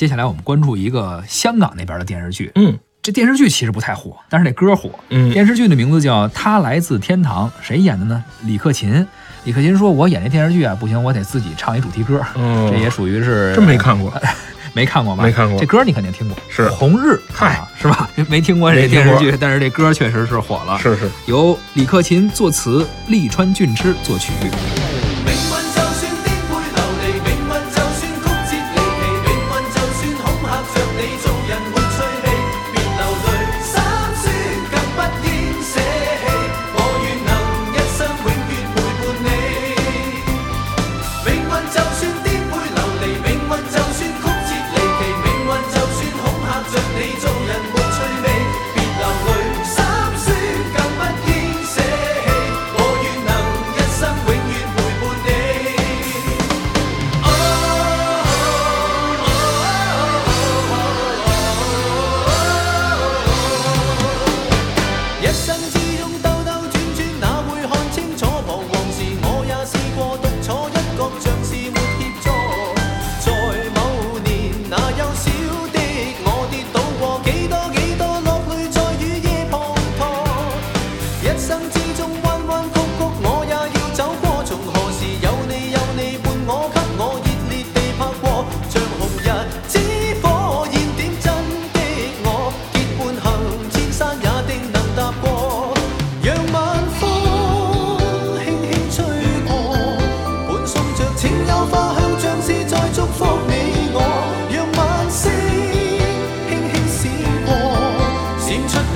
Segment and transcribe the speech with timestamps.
[0.00, 2.50] 接下来我们关注一个香港那边的电视剧。
[2.54, 4.88] 嗯这电视剧其实不太火，但是那歌火。
[5.10, 8.24] 嗯电视剧的名字叫《他来自天堂》，谁演的呢？
[8.44, 9.06] 李克勤。
[9.44, 12.18] 李克勤说：“我演这电视剧啊，不行，我得自己唱一主题歌。
[12.36, 14.10] 哦这也属于是真没看过，
[14.72, 15.22] 没看过吧？
[15.22, 18.08] 没看过这歌你肯定听过，是红日，嗨啊是吧？
[18.26, 20.78] 没听过这电视剧，但是这歌确实是火了。
[20.78, 24.32] 是是，由李克勤作词，利川俊之作曲。
[25.26, 25.34] 命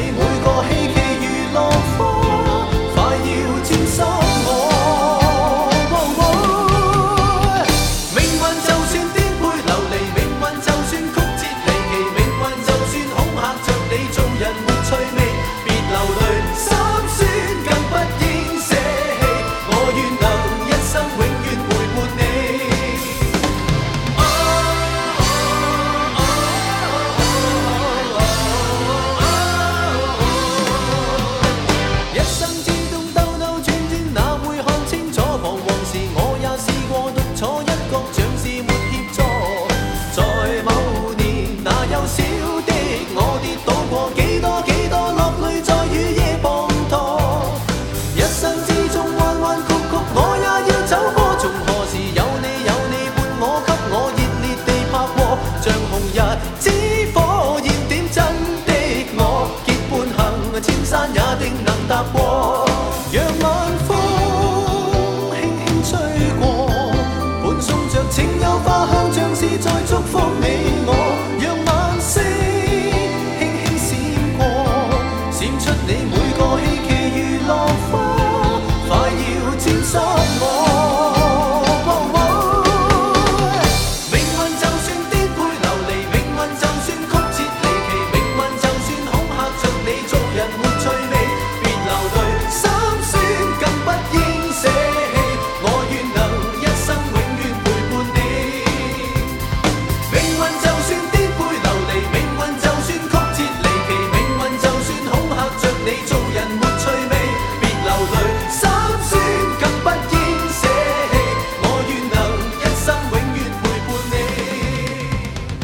[0.00, 1.58] 你每个希冀如落
[1.98, 1.98] 花，
[2.94, 3.28] 快要
[3.64, 3.98] 沾湿
[60.60, 62.66] 千山也定能踏过，
[63.12, 63.46] 让晚
[63.86, 63.96] 风
[65.32, 65.90] 轻轻吹
[66.40, 66.44] 过，
[67.42, 70.44] 伴送着清幽花香，像是在祝福你
[70.84, 70.90] 我。
[71.40, 72.22] 让晚星
[73.38, 73.88] 轻轻闪
[74.36, 74.42] 过，
[75.30, 76.40] 闪出你每个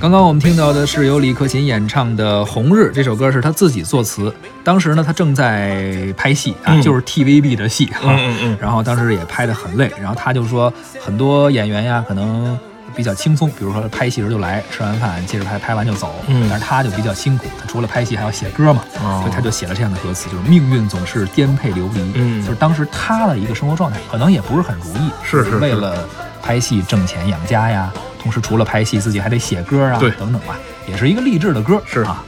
[0.00, 4.34] 刚刚我们听到的是由李克勤演唱的《红日》这首歌，是他自己作词。
[4.64, 8.00] 当时呢，他正在拍戏啊，嗯就是 TVB 的戏哈。
[8.04, 10.72] 嗯嗯嗯然后当时也拍得很累，然后他就说，
[11.04, 12.58] 很多演员呀，可能
[12.96, 16.14] 比较轻松，比如说拍戏时就来，吃完饭接着拍，拍完就走。
[16.28, 22.00] 嗯但是他就比较辛苦，他除了拍戏还要写歌嘛，哦所以他就写了这样的歌词，就是命运总是颠沛流离。
[22.14, 26.08] 嗯就是当时他的一个生活状态，可能也不是很如意，是是是為了
[26.42, 32.22] 拍戏挣钱养家呀，同时除了拍戏，自己还得写歌啊，对等等吧，也是一个励志的歌，是啊。